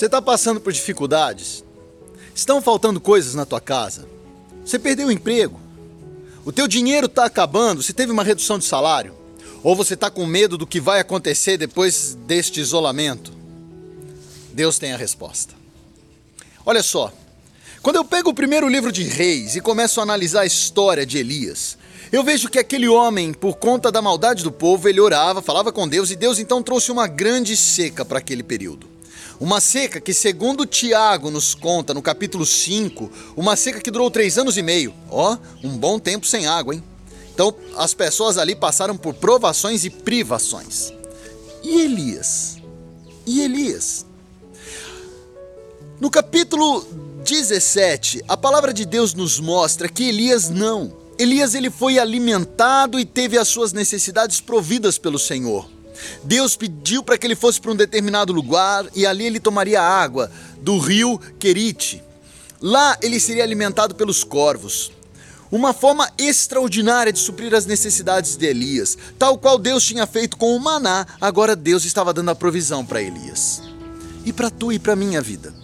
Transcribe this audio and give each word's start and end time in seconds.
Você 0.00 0.06
está 0.06 0.22
passando 0.22 0.62
por 0.62 0.72
dificuldades? 0.72 1.62
Estão 2.34 2.62
faltando 2.62 2.98
coisas 2.98 3.34
na 3.34 3.44
tua 3.44 3.60
casa? 3.60 4.08
Você 4.64 4.78
perdeu 4.78 5.08
o 5.08 5.12
emprego? 5.12 5.60
O 6.42 6.50
teu 6.50 6.66
dinheiro 6.66 7.04
está 7.04 7.26
acabando? 7.26 7.82
Você 7.82 7.92
teve 7.92 8.10
uma 8.10 8.24
redução 8.24 8.58
de 8.58 8.64
salário? 8.64 9.14
Ou 9.62 9.76
você 9.76 9.92
está 9.92 10.10
com 10.10 10.24
medo 10.24 10.56
do 10.56 10.66
que 10.66 10.80
vai 10.80 11.00
acontecer 11.00 11.58
depois 11.58 12.16
deste 12.26 12.60
isolamento? 12.62 13.30
Deus 14.54 14.78
tem 14.78 14.94
a 14.94 14.96
resposta. 14.96 15.52
Olha 16.64 16.82
só, 16.82 17.12
quando 17.82 17.96
eu 17.96 18.04
pego 18.06 18.30
o 18.30 18.34
primeiro 18.34 18.70
livro 18.70 18.90
de 18.90 19.02
Reis 19.02 19.54
e 19.54 19.60
começo 19.60 20.00
a 20.00 20.02
analisar 20.02 20.40
a 20.40 20.46
história 20.46 21.04
de 21.04 21.18
Elias, 21.18 21.76
eu 22.10 22.24
vejo 22.24 22.48
que 22.48 22.58
aquele 22.58 22.88
homem, 22.88 23.34
por 23.34 23.56
conta 23.58 23.92
da 23.92 24.00
maldade 24.00 24.44
do 24.44 24.50
povo, 24.50 24.88
ele 24.88 24.98
orava, 24.98 25.42
falava 25.42 25.70
com 25.70 25.86
Deus 25.86 26.10
e 26.10 26.16
Deus 26.16 26.38
então 26.38 26.62
trouxe 26.62 26.90
uma 26.90 27.06
grande 27.06 27.54
seca 27.54 28.02
para 28.02 28.18
aquele 28.18 28.42
período. 28.42 28.89
Uma 29.40 29.58
seca 29.58 30.02
que, 30.02 30.12
segundo 30.12 30.66
Tiago 30.66 31.30
nos 31.30 31.54
conta 31.54 31.94
no 31.94 32.02
capítulo 32.02 32.44
5, 32.44 33.10
uma 33.34 33.56
seca 33.56 33.80
que 33.80 33.90
durou 33.90 34.10
três 34.10 34.36
anos 34.36 34.58
e 34.58 34.62
meio. 34.62 34.94
Ó, 35.08 35.38
um 35.64 35.78
bom 35.78 35.98
tempo 35.98 36.26
sem 36.26 36.46
água, 36.46 36.74
hein? 36.74 36.84
Então, 37.32 37.54
as 37.78 37.94
pessoas 37.94 38.36
ali 38.36 38.54
passaram 38.54 38.98
por 38.98 39.14
provações 39.14 39.82
e 39.86 39.88
privações. 39.88 40.92
E 41.62 41.80
Elias? 41.80 42.58
E 43.26 43.40
Elias? 43.40 44.04
No 45.98 46.10
capítulo 46.10 46.86
17, 47.24 48.22
a 48.28 48.36
palavra 48.36 48.74
de 48.74 48.84
Deus 48.84 49.14
nos 49.14 49.40
mostra 49.40 49.88
que 49.88 50.04
Elias 50.04 50.50
não. 50.50 50.94
Elias 51.18 51.54
ele 51.54 51.70
foi 51.70 51.98
alimentado 51.98 53.00
e 53.00 53.06
teve 53.06 53.38
as 53.38 53.48
suas 53.48 53.72
necessidades 53.72 54.38
providas 54.38 54.98
pelo 54.98 55.18
Senhor. 55.18 55.79
Deus 56.24 56.56
pediu 56.56 57.02
para 57.02 57.16
que 57.18 57.26
ele 57.26 57.36
fosse 57.36 57.60
para 57.60 57.70
um 57.70 57.76
determinado 57.76 58.32
lugar 58.32 58.86
e 58.94 59.06
ali 59.06 59.26
ele 59.26 59.40
tomaria 59.40 59.80
água 59.80 60.30
do 60.60 60.78
rio 60.78 61.18
Querite. 61.38 62.02
Lá 62.60 62.96
ele 63.00 63.18
seria 63.18 63.42
alimentado 63.42 63.94
pelos 63.94 64.22
corvos. 64.22 64.92
Uma 65.50 65.72
forma 65.72 66.08
extraordinária 66.16 67.12
de 67.12 67.18
suprir 67.18 67.52
as 67.54 67.66
necessidades 67.66 68.36
de 68.36 68.46
Elias, 68.46 68.96
tal 69.18 69.36
qual 69.36 69.58
Deus 69.58 69.84
tinha 69.84 70.06
feito 70.06 70.36
com 70.36 70.54
o 70.54 70.60
maná, 70.60 71.06
agora 71.20 71.56
Deus 71.56 71.84
estava 71.84 72.12
dando 72.12 72.30
a 72.30 72.36
provisão 72.36 72.86
para 72.86 73.02
Elias. 73.02 73.60
E 74.24 74.32
para 74.32 74.48
tu 74.48 74.72
e 74.72 74.78
para 74.78 74.94
minha 74.94 75.20
vida. 75.20 75.59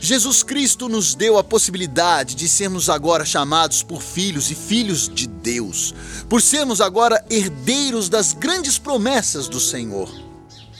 Jesus 0.00 0.42
Cristo 0.42 0.88
nos 0.88 1.14
deu 1.14 1.36
a 1.36 1.44
possibilidade 1.44 2.34
de 2.34 2.48
sermos 2.48 2.88
agora 2.88 3.22
chamados 3.22 3.82
por 3.82 4.00
filhos 4.00 4.50
e 4.50 4.54
filhos 4.54 5.06
de 5.08 5.26
Deus, 5.26 5.94
por 6.26 6.40
sermos 6.40 6.80
agora 6.80 7.22
herdeiros 7.28 8.08
das 8.08 8.32
grandes 8.32 8.78
promessas 8.78 9.46
do 9.46 9.60
Senhor. 9.60 10.08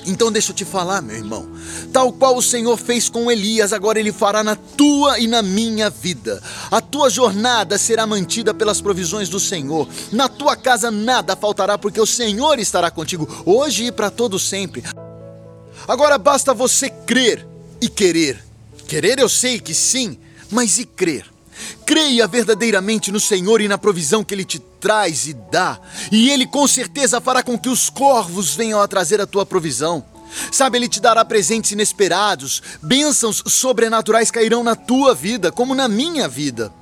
Então 0.07 0.33
deixa 0.33 0.53
eu 0.53 0.57
te 0.57 0.65
falar, 0.65 1.03
meu 1.03 1.15
irmão. 1.15 1.47
Tal 1.93 2.11
qual 2.11 2.35
o 2.35 2.43
Senhor 2.43 2.79
fez 2.79 3.11
com 3.11 3.31
Elias, 3.31 3.75
agora 3.75 4.01
ele 4.01 4.11
fará 4.11 4.43
na 4.43 4.57
tua 4.57 5.19
e 5.19 5.29
na 5.29 5.43
minha 5.43 5.91
vida. 5.91 6.43
A 6.71 6.81
tua 6.81 7.11
jornada 7.11 7.77
será 7.77 8.07
mantida 8.07 8.55
pelas 8.55 8.81
provisões 8.81 9.29
do 9.29 9.39
Senhor. 9.39 9.87
Na 10.11 10.31
tua 10.31 10.57
casa 10.57 10.91
nada 10.91 11.37
faltará, 11.37 11.77
porque 11.77 12.01
o 12.01 12.07
Senhor 12.07 12.59
estará 12.59 12.91
contigo 12.91 13.29
hoje 13.45 13.85
e 13.85 13.93
para 13.93 14.11
todo 14.11 14.39
sempre. 14.39 14.83
Agora 15.87 16.17
basta 16.17 16.55
você 16.55 16.89
crer 16.89 17.47
e 17.83 17.89
querer 17.89 18.50
Querer 18.91 19.21
eu 19.21 19.29
sei 19.29 19.61
que 19.61 19.73
sim, 19.73 20.19
mas 20.51 20.81
e 20.81 20.85
crer? 20.85 21.25
Creia 21.87 22.27
verdadeiramente 22.27 23.13
no 23.13 23.21
Senhor 23.21 23.61
e 23.61 23.69
na 23.69 23.79
provisão 23.79 24.25
que 24.25 24.35
Ele 24.35 24.45
te 24.45 24.59
traz 24.59 25.29
e 25.29 25.33
dá, 25.33 25.79
e 26.11 26.29
Ele 26.29 26.45
com 26.45 26.67
certeza 26.67 27.21
fará 27.21 27.41
com 27.41 27.57
que 27.57 27.69
os 27.69 27.89
corvos 27.89 28.53
venham 28.57 28.81
a 28.81 28.89
trazer 28.89 29.21
a 29.21 29.29
tua 29.29 29.47
provisão. 29.47 30.05
Sabe, 30.51 30.77
Ele 30.77 30.89
te 30.89 31.01
dará 31.01 31.25
presentes 31.25 31.71
inesperados, 31.71 32.61
bênçãos 32.83 33.45
sobrenaturais 33.47 34.29
cairão 34.29 34.65
na 34.65 34.75
tua 34.75 35.15
vida, 35.15 35.53
como 35.53 35.73
na 35.73 35.87
minha 35.87 36.27
vida. 36.27 36.73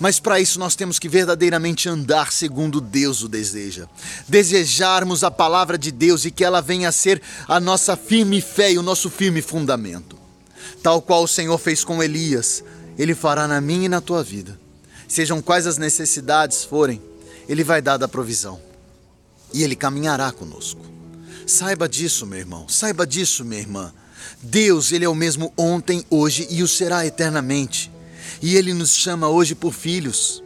Mas 0.00 0.18
para 0.18 0.40
isso 0.40 0.58
nós 0.58 0.74
temos 0.74 0.98
que 0.98 1.08
verdadeiramente 1.08 1.88
andar 1.88 2.32
segundo 2.32 2.80
Deus 2.80 3.22
o 3.22 3.28
deseja. 3.28 3.86
Desejarmos 4.26 5.22
a 5.22 5.30
palavra 5.30 5.78
de 5.78 5.92
Deus 5.92 6.24
e 6.24 6.32
que 6.32 6.42
ela 6.42 6.60
venha 6.60 6.88
a 6.88 6.92
ser 6.92 7.22
a 7.46 7.60
nossa 7.60 7.96
firme 7.96 8.40
fé 8.40 8.72
e 8.72 8.78
o 8.78 8.82
nosso 8.82 9.08
firme 9.08 9.40
fundamento. 9.40 10.13
Tal 10.82 11.00
qual 11.00 11.24
o 11.24 11.28
Senhor 11.28 11.58
fez 11.58 11.84
com 11.84 12.02
Elias, 12.02 12.62
ele 12.98 13.14
fará 13.14 13.48
na 13.48 13.60
minha 13.60 13.86
e 13.86 13.88
na 13.88 14.00
tua 14.00 14.22
vida. 14.22 14.58
Sejam 15.08 15.40
quais 15.40 15.66
as 15.66 15.78
necessidades 15.78 16.64
forem, 16.64 17.00
ele 17.48 17.64
vai 17.64 17.80
dar 17.80 17.96
da 17.96 18.08
provisão. 18.08 18.60
E 19.52 19.62
ele 19.62 19.76
caminhará 19.76 20.32
conosco. 20.32 20.80
Saiba 21.46 21.88
disso, 21.88 22.26
meu 22.26 22.38
irmão. 22.38 22.68
Saiba 22.68 23.06
disso, 23.06 23.44
minha 23.44 23.60
irmã. 23.60 23.92
Deus, 24.42 24.92
ele 24.92 25.04
é 25.04 25.08
o 25.08 25.14
mesmo 25.14 25.52
ontem, 25.56 26.04
hoje 26.10 26.46
e 26.50 26.62
o 26.62 26.68
será 26.68 27.06
eternamente. 27.06 27.90
E 28.42 28.56
ele 28.56 28.74
nos 28.74 28.94
chama 28.94 29.28
hoje 29.28 29.54
por 29.54 29.72
filhos. 29.72 30.42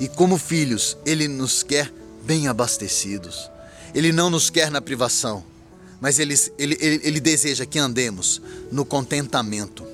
E 0.00 0.08
como 0.08 0.36
filhos, 0.38 0.96
ele 1.06 1.28
nos 1.28 1.62
quer 1.62 1.92
bem 2.24 2.48
abastecidos. 2.48 3.50
Ele 3.94 4.12
não 4.12 4.28
nos 4.28 4.50
quer 4.50 4.70
na 4.70 4.80
privação 4.80 5.44
mas 6.00 6.18
ele, 6.18 6.34
ele, 6.58 6.76
ele, 6.80 7.00
ele 7.02 7.20
deseja 7.20 7.64
que 7.66 7.78
andemos 7.78 8.40
no 8.70 8.84
contentamento, 8.84 9.84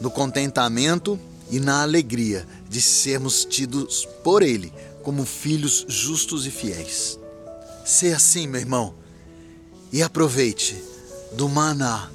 no 0.00 0.10
contentamento 0.10 1.18
e 1.50 1.60
na 1.60 1.82
alegria 1.82 2.46
de 2.68 2.80
sermos 2.80 3.44
tidos 3.44 4.08
por 4.24 4.42
Ele 4.42 4.72
como 5.02 5.26
filhos 5.26 5.84
justos 5.86 6.46
e 6.46 6.50
fiéis. 6.50 7.18
Seja 7.84 8.16
assim, 8.16 8.46
meu 8.46 8.60
irmão, 8.60 8.94
e 9.92 10.02
aproveite 10.02 10.82
do 11.32 11.48
maná 11.48 12.08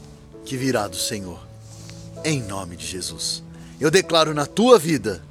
que 0.43 0.57
virá 0.57 0.87
do 0.87 0.97
Senhor, 0.97 1.39
em 2.23 2.41
nome 2.41 2.75
de 2.75 2.87
Jesus. 2.87 3.43
Eu 3.79 3.91
declaro 3.91 4.33
na 4.33 4.45
tua 4.47 4.79
vida 4.79 5.21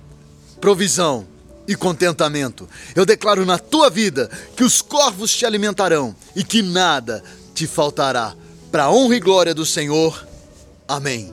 provisão 0.61 1.27
e 1.67 1.75
contentamento. 1.75 2.69
Eu 2.95 3.05
declaro 3.05 3.45
na 3.45 3.59
tua 3.59 3.91
vida 3.91 4.31
que 4.57 4.63
os 4.63 4.81
corvos 4.81 5.35
te 5.35 5.45
alimentarão 5.45 6.15
e 6.37 6.45
que 6.45 6.63
nada 6.63 7.25
te 7.57 7.67
faltará. 7.67 8.35
Para 8.71 8.91
honra 8.91 9.17
e 9.17 9.21
glória 9.21 9.55
do 9.55 9.65
Senhor. 9.65 10.27
Amém. 10.87 11.33